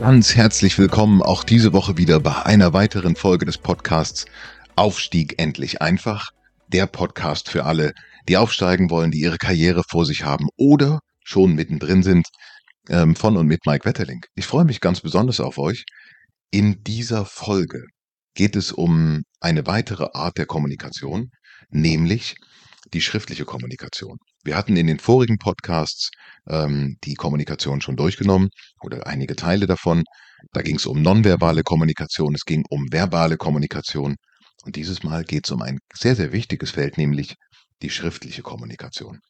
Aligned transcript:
Ganz 0.00 0.36
herzlich 0.36 0.78
willkommen 0.78 1.22
auch 1.22 1.42
diese 1.42 1.72
Woche 1.72 1.96
wieder 1.96 2.20
bei 2.20 2.42
einer 2.44 2.72
weiteren 2.72 3.16
Folge 3.16 3.46
des 3.46 3.58
Podcasts 3.58 4.26
Aufstieg 4.76 5.40
endlich 5.42 5.82
einfach. 5.82 6.30
Der 6.68 6.86
Podcast 6.86 7.48
für 7.48 7.64
alle, 7.64 7.92
die 8.28 8.36
aufsteigen 8.36 8.90
wollen, 8.90 9.10
die 9.10 9.18
ihre 9.18 9.38
Karriere 9.38 9.82
vor 9.88 10.06
sich 10.06 10.22
haben 10.22 10.46
oder 10.56 11.00
schon 11.24 11.56
mittendrin 11.56 12.04
sind, 12.04 12.28
ähm, 12.88 13.16
von 13.16 13.36
und 13.36 13.48
mit 13.48 13.66
Mike 13.66 13.84
Wetterling. 13.86 14.24
Ich 14.36 14.46
freue 14.46 14.64
mich 14.64 14.80
ganz 14.80 15.00
besonders 15.00 15.40
auf 15.40 15.58
euch. 15.58 15.84
In 16.52 16.84
dieser 16.84 17.24
Folge 17.24 17.84
geht 18.34 18.54
es 18.54 18.70
um 18.70 19.24
eine 19.40 19.66
weitere 19.66 20.10
Art 20.12 20.38
der 20.38 20.46
Kommunikation, 20.46 21.30
nämlich 21.70 22.36
die 22.92 23.00
schriftliche 23.00 23.44
Kommunikation. 23.44 24.18
Wir 24.44 24.56
hatten 24.56 24.76
in 24.76 24.86
den 24.86 24.98
vorigen 24.98 25.38
Podcasts 25.38 26.10
ähm, 26.48 26.96
die 27.04 27.14
Kommunikation 27.14 27.80
schon 27.80 27.96
durchgenommen 27.96 28.48
oder 28.82 29.06
einige 29.06 29.36
Teile 29.36 29.66
davon. 29.66 30.04
Da 30.52 30.62
ging 30.62 30.76
es 30.76 30.86
um 30.86 31.02
nonverbale 31.02 31.62
Kommunikation, 31.62 32.34
es 32.34 32.44
ging 32.44 32.64
um 32.70 32.86
verbale 32.90 33.36
Kommunikation. 33.36 34.16
Und 34.64 34.76
dieses 34.76 35.02
Mal 35.02 35.24
geht 35.24 35.46
es 35.46 35.50
um 35.50 35.62
ein 35.62 35.78
sehr, 35.94 36.16
sehr 36.16 36.32
wichtiges 36.32 36.70
Feld, 36.70 36.98
nämlich 36.98 37.34
die 37.82 37.90
schriftliche 37.90 38.42
Kommunikation. 38.42 39.20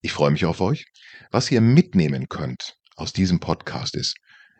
Ich 0.00 0.12
freue 0.12 0.30
mich 0.30 0.44
auf 0.44 0.60
euch. 0.60 0.84
Was 1.30 1.50
ihr 1.50 1.60
mitnehmen 1.60 2.28
könnt 2.28 2.74
aus 2.96 3.12
diesem 3.12 3.40
Podcast 3.40 3.94
ist, 3.94 4.16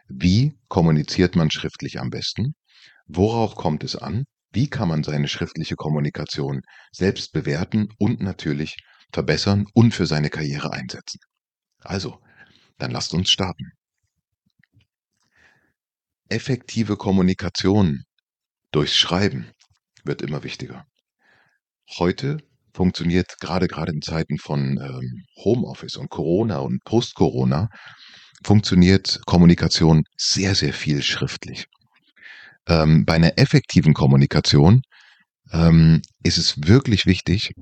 wie 0.09 0.59
kommuniziert 0.69 1.37
man 1.37 1.51
schriftlich 1.51 1.99
am 2.01 2.11
besten? 2.11 2.55
Worauf 3.07 3.55
kommt 3.55 3.85
es 3.85 3.97
an? 3.97 4.25
Wie 4.53 4.69
kann 4.69 4.89
man 4.89 5.05
seine 5.05 5.29
schriftliche 5.29 5.77
Kommunikation 5.77 6.63
selbst 6.93 7.33
bewerten 7.33 7.89
und 7.99 8.21
natürlich 8.21 8.77
verbessern 9.13 9.67
und 9.75 9.93
für 9.93 10.07
seine 10.07 10.31
Karriere 10.31 10.73
einsetzen? 10.73 11.21
Also, 11.81 12.21
dann 12.79 12.91
lasst 12.91 13.15
uns 13.15 13.31
starten. 13.31 13.73
Effektive 16.29 16.97
Kommunikation 16.97 18.05
durchs 18.73 18.97
Schreiben 18.97 19.51
wird 20.05 20.23
immer 20.23 20.43
wichtiger. 20.43 20.87
Heute 21.99 22.39
funktioniert 22.73 23.39
gerade 23.41 23.67
gerade 23.67 23.93
in 23.93 24.03
Zeiten 24.03 24.39
von 24.39 24.79
ähm, 24.79 25.25
Homeoffice 25.45 25.97
und 25.97 26.09
Corona 26.09 26.59
und 26.59 26.83
Post-Corona 26.85 27.69
funktioniert 28.45 29.21
Kommunikation 29.27 30.05
sehr, 30.17 30.55
sehr 30.55 30.73
viel 30.73 31.03
schriftlich. 31.03 31.67
Ähm, 32.69 33.05
bei 33.05 33.15
einer 33.15 33.39
effektiven 33.39 33.95
Kommunikation 33.95 34.83
ähm, 35.53 36.03
ist 36.23 36.39
es 36.39 36.67
wirklich 36.67 37.07
wichtig, 37.07 37.53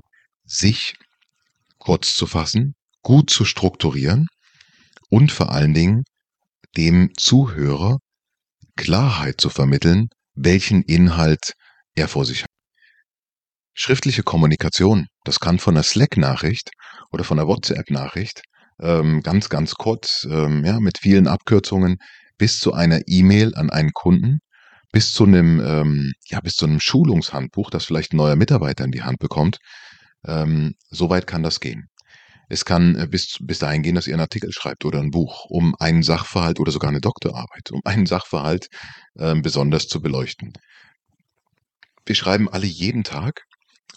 sich 0.44 0.94
kurz 1.78 2.14
zu 2.14 2.26
fassen, 2.26 2.74
gut 3.02 3.30
zu 3.30 3.44
strukturieren 3.44 4.26
und 5.10 5.32
vor 5.32 5.52
allen 5.52 5.74
Dingen 5.74 6.04
dem 6.76 7.12
Zuhörer 7.16 7.98
Klarheit 8.76 9.40
zu 9.40 9.50
vermitteln, 9.50 10.08
welchen 10.34 10.82
Inhalt 10.82 11.54
er 11.94 12.08
vor 12.08 12.24
sich 12.24 12.42
hat. 12.42 12.50
Schriftliche 13.74 14.22
Kommunikation, 14.22 15.06
das 15.24 15.40
kann 15.40 15.58
von 15.58 15.74
einer 15.74 15.82
Slack-Nachricht 15.82 16.70
oder 17.10 17.24
von 17.24 17.38
einer 17.38 17.48
WhatsApp-Nachricht 17.48 18.42
ähm, 18.80 19.22
ganz, 19.22 19.48
ganz 19.48 19.74
kurz, 19.74 20.26
ähm, 20.30 20.64
ja, 20.64 20.80
mit 20.80 20.98
vielen 20.98 21.26
Abkürzungen 21.26 21.96
bis 22.38 22.60
zu 22.60 22.72
einer 22.72 23.00
E-Mail 23.06 23.54
an 23.54 23.70
einen 23.70 23.92
Kunden 23.92 24.40
bis 24.92 25.12
zu 25.12 25.24
einem, 25.24 25.60
ähm, 25.60 26.12
ja, 26.26 26.40
bis 26.40 26.56
zu 26.56 26.66
einem 26.66 26.80
Schulungshandbuch, 26.80 27.70
das 27.70 27.84
vielleicht 27.84 28.12
ein 28.12 28.16
neuer 28.16 28.36
Mitarbeiter 28.36 28.84
in 28.84 28.90
die 28.90 29.02
Hand 29.02 29.18
bekommt. 29.18 29.58
Ähm, 30.26 30.74
so 30.90 31.10
weit 31.10 31.26
kann 31.26 31.42
das 31.42 31.60
gehen. 31.60 31.88
Es 32.48 32.64
kann 32.64 32.96
äh, 32.96 33.06
bis, 33.06 33.36
bis 33.40 33.58
dahin 33.58 33.82
gehen, 33.82 33.94
dass 33.94 34.06
ihr 34.06 34.14
einen 34.14 34.22
Artikel 34.22 34.52
schreibt 34.52 34.84
oder 34.84 35.00
ein 35.00 35.10
Buch, 35.10 35.44
um 35.48 35.74
einen 35.78 36.02
Sachverhalt 36.02 36.58
oder 36.58 36.72
sogar 36.72 36.90
eine 36.90 37.00
Doktorarbeit, 37.00 37.70
um 37.70 37.82
einen 37.84 38.06
Sachverhalt 38.06 38.68
ähm, 39.18 39.42
besonders 39.42 39.86
zu 39.86 40.00
beleuchten. 40.00 40.52
Wir 42.06 42.14
schreiben 42.14 42.48
alle 42.48 42.66
jeden 42.66 43.04
Tag 43.04 43.42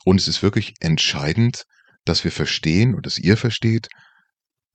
und 0.04 0.20
es 0.20 0.28
ist 0.28 0.44
wirklich 0.44 0.74
entscheidend, 0.82 1.64
dass 2.04 2.24
wir 2.24 2.32
verstehen 2.32 2.94
und 2.94 3.06
dass 3.06 3.18
ihr 3.18 3.38
versteht, 3.38 3.88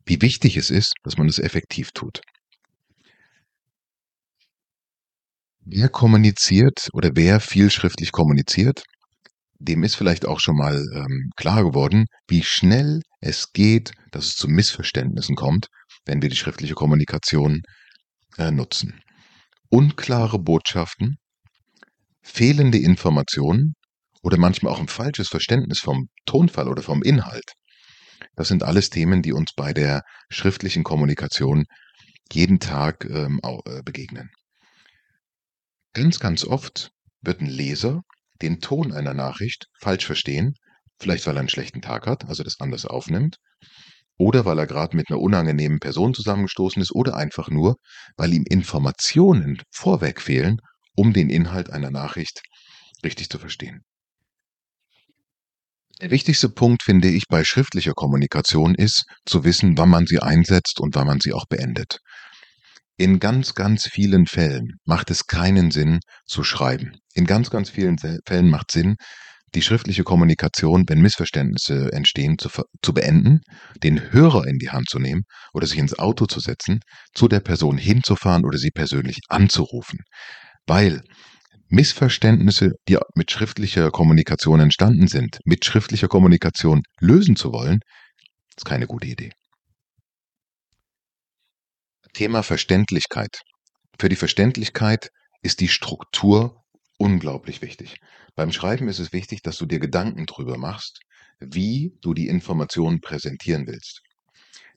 wie 0.07 0.23
wichtig 0.23 0.57
es 0.57 0.71
ist, 0.71 0.95
dass 1.03 1.19
man 1.19 1.29
es 1.29 1.39
effektiv 1.39 1.93
tut. 1.93 2.23
Wer 5.69 5.89
kommuniziert 5.89 6.89
oder 6.93 7.11
wer 7.15 7.41
viel 7.41 7.73
schriftlich 7.73 8.13
kommuniziert, 8.13 8.85
dem 9.59 9.83
ist 9.83 9.97
vielleicht 9.97 10.25
auch 10.25 10.39
schon 10.39 10.55
mal 10.55 10.77
ähm, 10.95 11.31
klar 11.35 11.65
geworden, 11.65 12.07
wie 12.29 12.45
schnell 12.45 13.01
es 13.21 13.53
geht, 13.53 13.91
dass 14.13 14.27
es 14.27 14.37
zu 14.37 14.47
Missverständnissen 14.47 15.35
kommt, 15.35 15.67
wenn 16.05 16.23
wir 16.23 16.29
die 16.29 16.37
schriftliche 16.37 16.75
Kommunikation 16.75 17.63
äh, 18.39 18.53
nutzen. 18.53 19.01
Unklare 19.69 20.39
Botschaften, 20.39 21.17
fehlende 22.23 22.79
Informationen 22.79 23.75
oder 24.23 24.39
manchmal 24.39 24.73
auch 24.73 24.79
ein 24.79 24.87
falsches 24.87 25.27
Verständnis 25.29 25.81
vom 25.81 26.07
Tonfall 26.27 26.69
oder 26.69 26.83
vom 26.85 27.03
Inhalt. 27.03 27.55
Das 28.37 28.47
sind 28.47 28.63
alles 28.63 28.89
Themen, 28.91 29.21
die 29.21 29.33
uns 29.33 29.51
bei 29.57 29.73
der 29.73 30.03
schriftlichen 30.31 30.85
Kommunikation 30.85 31.65
jeden 32.33 32.61
Tag 32.61 33.05
ähm, 33.11 33.41
äh, 33.43 33.83
begegnen. 33.83 34.31
Ganz, 35.97 36.21
ganz 36.21 36.45
oft 36.45 36.91
wird 37.23 37.41
ein 37.41 37.47
Leser 37.47 38.03
den 38.43 38.61
Ton 38.61 38.93
einer 38.93 39.15
Nachricht 39.15 39.65
falsch 39.81 40.05
verstehen, 40.05 40.53
vielleicht 41.01 41.27
weil 41.27 41.39
er 41.39 41.41
einen 41.41 41.49
schlechten 41.49 41.81
Tag 41.81 42.07
hat, 42.07 42.27
also 42.27 42.43
das 42.43 42.61
anders 42.61 42.85
aufnimmt, 42.85 43.39
oder 44.19 44.45
weil 44.45 44.59
er 44.59 44.67
gerade 44.67 44.95
mit 44.95 45.07
einer 45.09 45.19
unangenehmen 45.19 45.79
Person 45.81 46.13
zusammengestoßen 46.13 46.83
ist, 46.83 46.95
oder 46.95 47.17
einfach 47.17 47.49
nur, 47.49 47.77
weil 48.19 48.35
ihm 48.35 48.45
Informationen 48.47 49.63
vorweg 49.73 50.21
fehlen, 50.21 50.59
um 50.97 51.15
den 51.15 51.31
Inhalt 51.31 51.71
einer 51.71 51.91
Nachricht 51.91 52.43
richtig 53.03 53.31
zu 53.31 53.39
verstehen. 53.39 53.81
Der 56.03 56.11
wichtigste 56.11 56.51
Punkt, 56.51 56.83
finde 56.83 57.09
ich, 57.09 57.23
bei 57.27 57.43
schriftlicher 57.43 57.95
Kommunikation 57.95 58.75
ist, 58.75 59.07
zu 59.25 59.45
wissen, 59.45 59.79
wann 59.79 59.89
man 59.89 60.07
sie 60.07 60.19
einsetzt 60.19 60.79
und 60.79 60.95
wann 60.95 61.07
man 61.07 61.21
sie 61.21 61.33
auch 61.33 61.47
beendet. 61.47 62.01
In 62.99 63.21
ganz, 63.21 63.55
ganz 63.55 63.87
vielen 63.87 64.27
Fällen 64.27 64.79
macht 64.87 65.11
es 65.11 65.27
keinen 65.27 65.71
Sinn 65.71 66.01
zu 66.25 66.43
schreiben. 66.45 66.93
In 67.13 67.27
ganz, 67.27 67.51
ganz 67.51 67.69
vielen 67.69 67.99
Fällen 67.99 68.49
macht 68.49 68.71
Sinn, 68.71 68.97
die 69.55 69.63
schriftliche 69.63 70.03
Kommunikation, 70.03 70.85
wenn 70.89 71.01
Missverständnisse 71.01 71.93
entstehen, 71.93 72.39
zu, 72.39 72.49
zu 72.83 72.95
beenden, 72.95 73.41
den 73.83 74.13
Hörer 74.13 74.47
in 74.47 74.59
die 74.59 74.71
Hand 74.71 74.89
zu 74.89 74.99
nehmen 74.99 75.25
oder 75.53 75.67
sich 75.67 75.79
ins 75.79 75.99
Auto 75.99 76.27
zu 76.27 76.41
setzen, 76.41 76.81
zu 77.15 77.29
der 77.29 77.41
Person 77.41 77.77
hinzufahren 77.77 78.45
oder 78.45 78.59
sie 78.59 78.71
persönlich 78.71 79.19
anzurufen. 79.29 80.01
Weil 80.67 81.03
Missverständnisse, 81.69 82.73
die 82.89 82.99
mit 83.15 83.31
schriftlicher 83.31 83.91
Kommunikation 83.91 84.61
entstanden 84.61 85.09
sind, 85.09 85.39
mit 85.45 85.65
schriftlicher 85.65 86.09
Kommunikation 86.09 86.83
lösen 87.01 87.37
zu 87.37 87.53
wollen, 87.53 87.81
ist 88.57 88.65
keine 88.65 88.87
gute 88.87 89.09
Idee. 89.09 89.33
Thema 92.17 92.43
Verständlichkeit. 92.43 93.43
Für 94.01 94.09
die 94.09 94.17
Verständlichkeit 94.17 95.11
ist 95.43 95.61
die 95.61 95.69
Struktur 95.69 96.65
unglaublich 96.97 97.61
wichtig. 97.61 97.99
Beim 98.35 98.53
Schreiben 98.53 98.89
ist 98.89 99.01
es 99.01 99.13
wichtig, 99.13 99.43
dass 99.43 99.59
du 99.59 99.67
dir 99.67 99.81
Gedanken 99.81 100.25
drüber 100.25 100.57
machst, 100.57 101.01
wie 101.41 101.93
du 102.01 102.15
die 102.15 102.29
Informationen 102.29 103.03
präsentieren 103.03 103.67
willst. 103.67 104.01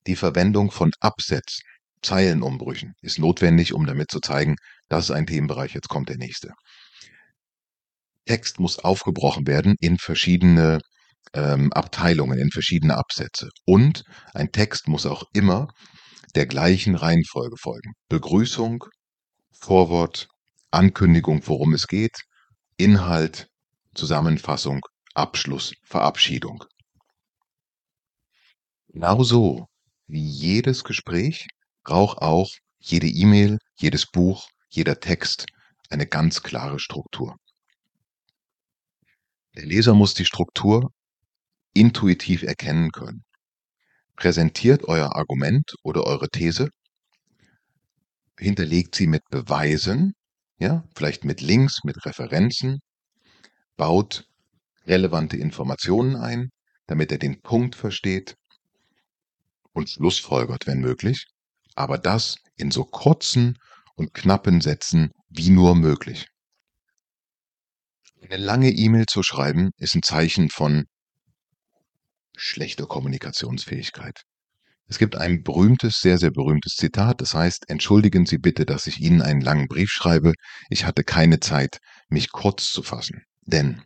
Die 0.05 0.17
Verwendung 0.17 0.69
von 0.69 0.91
Absätzen, 0.99 1.63
Zeilenumbrüchen 2.01 2.95
ist 3.01 3.19
notwendig, 3.19 3.73
um 3.73 3.85
damit 3.85 4.11
zu 4.11 4.19
zeigen, 4.19 4.57
das 4.89 5.05
ist 5.05 5.11
ein 5.11 5.25
Themenbereich, 5.25 5.73
jetzt 5.73 5.87
kommt 5.87 6.09
der 6.09 6.17
nächste. 6.17 6.51
Text 8.25 8.59
muss 8.59 8.79
aufgebrochen 8.79 9.47
werden 9.47 9.75
in 9.79 9.97
verschiedene 9.97 10.79
ähm, 11.33 11.71
Abteilungen, 11.71 12.37
in 12.37 12.51
verschiedene 12.51 12.97
Absätze. 12.97 13.47
Und 13.65 14.03
ein 14.33 14.51
Text 14.51 14.89
muss 14.89 15.05
auch 15.05 15.23
immer 15.33 15.69
der 16.35 16.45
gleichen 16.45 16.95
Reihenfolge 16.95 17.57
folgen. 17.57 17.93
Begrüßung, 18.07 18.85
Vorwort, 19.51 20.27
Ankündigung, 20.71 21.41
worum 21.47 21.73
es 21.73 21.87
geht, 21.87 22.23
Inhalt, 22.77 23.47
Zusammenfassung, 23.95 24.81
Abschluss, 25.13 25.73
Verabschiedung. 25.83 26.63
Genauso 28.87 29.67
wie 30.07 30.25
jedes 30.25 30.83
Gespräch 30.83 31.47
braucht 31.83 32.19
auch 32.19 32.49
jede 32.79 33.07
E-Mail, 33.07 33.57
jedes 33.75 34.05
Buch, 34.05 34.47
jeder 34.69 34.99
Text 34.99 35.45
eine 35.89 36.07
ganz 36.07 36.41
klare 36.43 36.79
Struktur. 36.79 37.35
Der 39.55 39.65
Leser 39.65 39.93
muss 39.93 40.13
die 40.13 40.25
Struktur 40.25 40.91
intuitiv 41.73 42.43
erkennen 42.43 42.91
können. 42.91 43.23
Präsentiert 44.19 44.83
euer 44.83 45.15
Argument 45.15 45.75
oder 45.81 46.03
eure 46.03 46.27
These, 46.27 46.67
hinterlegt 48.37 48.93
sie 48.93 49.07
mit 49.07 49.23
Beweisen, 49.29 50.13
ja, 50.57 50.83
vielleicht 50.93 51.23
mit 51.23 51.39
Links, 51.39 51.85
mit 51.85 52.05
Referenzen, 52.05 52.79
baut 53.77 54.25
relevante 54.85 55.37
Informationen 55.37 56.17
ein, 56.17 56.49
damit 56.85 57.13
er 57.13 57.17
den 57.17 57.39
Punkt 57.39 57.75
versteht 57.75 58.35
und 59.71 59.89
schlussfolgert, 59.89 60.67
wenn 60.67 60.81
möglich, 60.81 61.25
aber 61.75 61.97
das 61.97 62.35
in 62.57 62.71
so 62.71 62.83
kurzen 62.83 63.57
und 63.95 64.13
knappen 64.13 64.59
Sätzen 64.59 65.11
wie 65.29 65.49
nur 65.49 65.75
möglich. 65.75 66.27
Eine 68.21 68.35
lange 68.35 68.69
E-Mail 68.69 69.05
zu 69.05 69.23
schreiben 69.23 69.69
ist 69.77 69.95
ein 69.95 70.03
Zeichen 70.03 70.49
von 70.49 70.87
schlechter 72.39 72.85
Kommunikationsfähigkeit. 72.85 74.23
Es 74.87 74.97
gibt 74.97 75.15
ein 75.15 75.43
berühmtes, 75.43 75.99
sehr, 76.01 76.17
sehr 76.17 76.31
berühmtes 76.31 76.73
Zitat, 76.73 77.21
das 77.21 77.35
heißt, 77.35 77.69
entschuldigen 77.69 78.25
Sie 78.25 78.39
bitte, 78.39 78.65
dass 78.65 78.87
ich 78.87 78.99
Ihnen 78.99 79.21
einen 79.21 79.41
langen 79.41 79.67
Brief 79.67 79.91
schreibe, 79.91 80.33
ich 80.69 80.85
hatte 80.85 81.03
keine 81.03 81.39
Zeit, 81.39 81.77
mich 82.09 82.31
kurz 82.31 82.71
zu 82.71 82.81
fassen. 82.81 83.21
Denn 83.41 83.83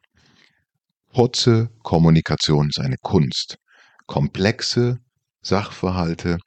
kurze 1.13 1.69
Kommunikation 1.83 2.69
ist 2.69 2.79
eine 2.79 2.97
Kunst. 3.01 3.57
Komplexe 4.07 4.99
Sachverhalte 5.41 6.37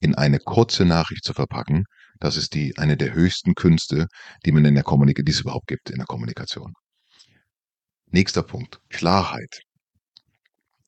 in 0.00 0.14
eine 0.14 0.38
kurze 0.38 0.84
Nachricht 0.84 1.24
zu 1.24 1.32
verpacken, 1.32 1.84
das 2.20 2.36
ist 2.36 2.54
die, 2.54 2.76
eine 2.76 2.96
der 2.96 3.14
höchsten 3.14 3.54
Künste, 3.54 4.06
die 4.44 4.52
man 4.52 4.64
in 4.64 4.74
der 4.74 4.84
Kommunikation, 4.84 5.24
die 5.24 5.32
es 5.32 5.40
überhaupt 5.40 5.66
gibt 5.66 5.90
in 5.90 5.96
der 5.96 6.06
Kommunikation. 6.06 6.72
Nächster 8.06 8.42
Punkt. 8.42 8.78
Klarheit. 8.90 9.62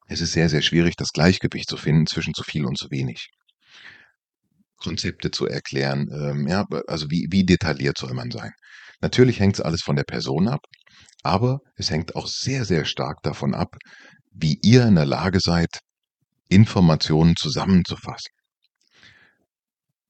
Es 0.07 0.21
ist 0.21 0.33
sehr, 0.33 0.49
sehr 0.49 0.63
schwierig, 0.63 0.97
das 0.97 1.11
Gleichgewicht 1.13 1.69
zu 1.69 1.77
finden 1.77 2.07
zwischen 2.07 2.35
zu 2.35 2.43
viel 2.43 2.67
und 2.67 2.79
zu 2.79 2.91
wenig. 2.91 3.31
Konzepte 4.77 5.31
zu 5.31 5.47
erklären, 5.47 6.09
ähm, 6.13 6.47
ja, 6.47 6.67
also 6.87 7.11
wie, 7.11 7.27
wie 7.31 7.45
detailliert 7.45 7.97
soll 7.97 8.13
man 8.13 8.31
sein? 8.31 8.53
Natürlich 9.01 9.41
hängt 9.41 9.55
es 9.55 9.61
alles 9.61 9.83
von 9.83 9.97
der 9.97 10.05
Person 10.05 10.49
ab, 10.49 10.61
aber 11.23 11.61
es 11.77 11.91
hängt 11.91 12.17
auch 12.17 12.27
sehr, 12.27 12.65
sehr 12.65 12.85
stark 12.85 13.23
davon 13.23 13.55
ab, 13.55 13.77
wie 14.31 14.59
ihr 14.63 14.85
in 14.85 14.97
der 14.97 15.07
Lage 15.07 15.41
seid, 15.41 15.79
Informationen 16.49 17.35
zusammenzufassen. 17.37 18.33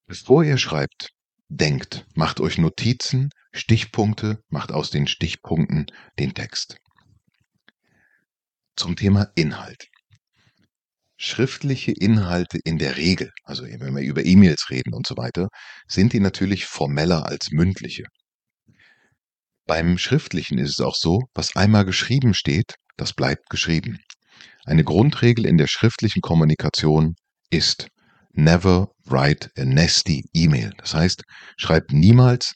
Bevor 0.07 0.45
ihr 0.45 0.59
schreibt, 0.59 1.11
denkt, 1.49 2.05
macht 2.15 2.41
euch 2.41 2.59
Notizen, 2.59 3.31
Stichpunkte, 3.53 4.41
macht 4.49 4.73
aus 4.73 4.91
den 4.91 5.07
Stichpunkten 5.07 5.87
den 6.19 6.35
Text. 6.35 6.79
Zum 8.77 8.97
Thema 8.97 9.31
Inhalt. 9.37 9.87
Schriftliche 11.17 11.93
Inhalte 11.93 12.59
in 12.65 12.79
der 12.79 12.97
Regel, 12.97 13.31
also 13.45 13.65
wenn 13.65 13.95
wir 13.95 14.03
über 14.03 14.25
E-Mails 14.25 14.69
reden 14.69 14.93
und 14.95 15.07
so 15.07 15.17
weiter, 15.17 15.49
sind 15.87 16.13
die 16.13 16.21
natürlich 16.21 16.67
formeller 16.67 17.25
als 17.27 17.51
mündliche. 17.53 18.05
Beim 19.67 19.97
Schriftlichen 19.97 20.59
ist 20.59 20.71
es 20.71 20.81
auch 20.81 20.97
so, 20.97 21.23
was 21.35 21.55
einmal 21.55 21.85
geschrieben 21.85 22.35
steht, 22.35 22.75
das 22.97 23.13
bleibt 23.13 23.49
geschrieben. 23.49 23.99
Eine 24.65 24.83
Grundregel 24.83 25.47
in 25.47 25.57
der 25.57 25.69
schriftlichen 25.69 26.21
Kommunikation 26.21 27.15
ist, 27.51 27.87
never 28.33 28.89
write 29.05 29.51
a 29.57 29.65
nasty 29.65 30.25
email. 30.35 30.73
Das 30.79 30.95
heißt, 30.95 31.23
schreibt 31.57 31.93
niemals 31.93 32.55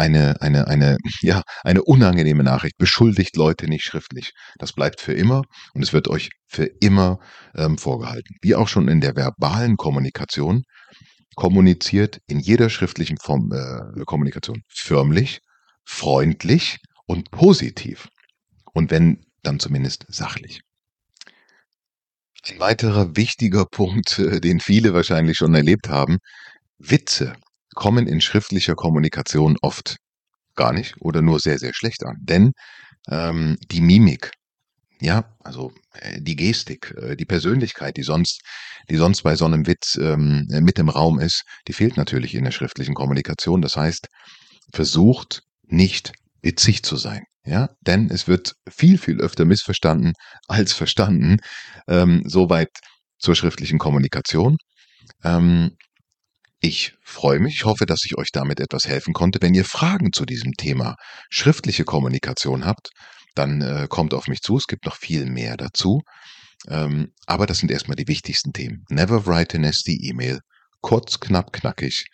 eine, 0.00 0.40
eine, 0.40 0.66
eine, 0.66 0.96
ja, 1.20 1.42
eine 1.62 1.82
unangenehme 1.82 2.42
Nachricht, 2.42 2.76
beschuldigt 2.78 3.36
Leute 3.36 3.66
nicht 3.68 3.84
schriftlich. 3.84 4.32
Das 4.58 4.72
bleibt 4.72 5.00
für 5.00 5.12
immer 5.12 5.42
und 5.74 5.82
es 5.82 5.92
wird 5.92 6.08
euch 6.08 6.30
für 6.48 6.64
immer 6.80 7.18
ähm, 7.54 7.78
vorgehalten. 7.78 8.34
Wie 8.42 8.54
auch 8.54 8.68
schon 8.68 8.88
in 8.88 9.00
der 9.00 9.14
verbalen 9.14 9.76
Kommunikation, 9.76 10.62
kommuniziert 11.36 12.18
in 12.26 12.40
jeder 12.40 12.70
schriftlichen 12.70 13.16
Form, 13.18 13.52
äh, 13.52 14.04
Kommunikation 14.04 14.62
förmlich, 14.68 15.40
freundlich 15.84 16.78
und 17.06 17.30
positiv. 17.30 18.08
Und 18.72 18.90
wenn, 18.90 19.24
dann 19.42 19.60
zumindest 19.60 20.06
sachlich. 20.08 20.60
Ein 22.48 22.58
weiterer 22.58 23.16
wichtiger 23.16 23.64
Punkt, 23.70 24.18
äh, 24.18 24.40
den 24.40 24.60
viele 24.60 24.92
wahrscheinlich 24.92 25.36
schon 25.36 25.54
erlebt 25.54 25.88
haben, 25.88 26.18
Witze 26.78 27.34
kommen 27.74 28.06
in 28.06 28.20
schriftlicher 28.20 28.74
Kommunikation 28.74 29.56
oft 29.62 29.96
gar 30.54 30.72
nicht 30.72 31.00
oder 31.00 31.22
nur 31.22 31.40
sehr, 31.40 31.58
sehr 31.58 31.74
schlecht 31.74 32.04
an. 32.04 32.16
Denn 32.20 32.52
ähm, 33.08 33.56
die 33.70 33.80
Mimik, 33.80 34.32
ja, 35.00 35.24
also 35.42 35.72
äh, 35.94 36.20
die 36.20 36.36
Gestik, 36.36 36.94
äh, 37.00 37.16
die 37.16 37.24
Persönlichkeit, 37.24 37.96
die 37.96 38.02
sonst, 38.02 38.42
die 38.90 38.96
sonst 38.96 39.22
bei 39.22 39.36
so 39.36 39.46
einem 39.46 39.66
Witz 39.66 39.96
ähm, 40.00 40.46
mit 40.48 40.78
im 40.78 40.88
Raum 40.88 41.18
ist, 41.18 41.44
die 41.68 41.72
fehlt 41.72 41.96
natürlich 41.96 42.34
in 42.34 42.44
der 42.44 42.50
schriftlichen 42.50 42.94
Kommunikation. 42.94 43.62
Das 43.62 43.76
heißt, 43.76 44.08
versucht 44.72 45.42
nicht 45.64 46.12
witzig 46.42 46.82
zu 46.82 46.96
sein. 46.96 47.24
Ja, 47.44 47.70
denn 47.80 48.10
es 48.10 48.28
wird 48.28 48.52
viel, 48.70 48.98
viel 48.98 49.20
öfter 49.20 49.46
missverstanden 49.46 50.12
als 50.46 50.74
verstanden. 50.74 51.38
Ähm, 51.88 52.22
soweit 52.26 52.68
zur 53.18 53.34
schriftlichen 53.34 53.78
Kommunikation. 53.78 54.56
Ähm, 55.24 55.76
ich 56.60 56.94
freue 57.02 57.40
mich, 57.40 57.54
ich 57.56 57.64
hoffe, 57.64 57.86
dass 57.86 58.04
ich 58.04 58.18
euch 58.18 58.30
damit 58.32 58.60
etwas 58.60 58.84
helfen 58.84 59.14
konnte. 59.14 59.38
Wenn 59.40 59.54
ihr 59.54 59.64
Fragen 59.64 60.12
zu 60.12 60.26
diesem 60.26 60.52
Thema 60.52 60.96
schriftliche 61.30 61.84
Kommunikation 61.84 62.66
habt, 62.66 62.90
dann 63.34 63.62
äh, 63.62 63.86
kommt 63.88 64.12
auf 64.12 64.28
mich 64.28 64.40
zu. 64.40 64.58
Es 64.58 64.66
gibt 64.66 64.84
noch 64.84 64.96
viel 64.96 65.24
mehr 65.24 65.56
dazu. 65.56 66.02
Ähm, 66.68 67.12
aber 67.26 67.46
das 67.46 67.58
sind 67.58 67.70
erstmal 67.70 67.96
die 67.96 68.08
wichtigsten 68.08 68.52
Themen. 68.52 68.84
Never 68.90 69.26
write 69.26 69.56
a 69.56 69.60
nasty 69.60 69.98
email. 70.02 70.40
Kurz, 70.82 71.18
knapp, 71.18 71.52
knackig. 71.52 72.04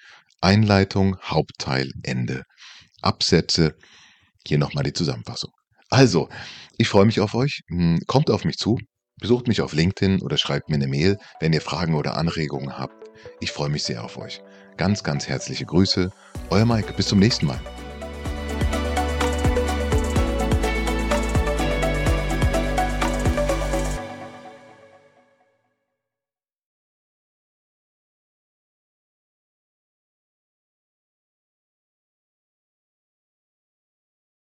Einleitung, 0.40 1.16
Hauptteil, 1.22 1.90
Ende. 2.04 2.44
Absätze, 3.02 3.74
hier 4.46 4.58
nochmal 4.58 4.84
die 4.84 4.92
Zusammenfassung. 4.92 5.50
Also, 5.90 6.28
ich 6.78 6.88
freue 6.88 7.06
mich 7.06 7.20
auf 7.20 7.34
euch. 7.34 7.62
Hm, 7.68 8.00
kommt 8.06 8.30
auf 8.30 8.44
mich 8.44 8.56
zu. 8.56 8.78
Besucht 9.18 9.48
mich 9.48 9.60
auf 9.60 9.72
LinkedIn 9.72 10.20
oder 10.22 10.38
schreibt 10.38 10.68
mir 10.68 10.76
eine 10.76 10.88
Mail, 10.88 11.16
wenn 11.40 11.52
ihr 11.52 11.62
Fragen 11.62 11.94
oder 11.94 12.16
Anregungen 12.16 12.78
habt. 12.78 13.05
Ich 13.40 13.52
freue 13.52 13.68
mich 13.68 13.84
sehr 13.84 14.04
auf 14.04 14.18
euch. 14.18 14.42
Ganz, 14.76 15.02
ganz 15.02 15.28
herzliche 15.28 15.64
Grüße. 15.64 16.10
Euer 16.50 16.66
Mike. 16.66 16.92
Bis 16.92 17.08
zum 17.08 17.18
nächsten 17.18 17.46
Mal. 17.46 17.60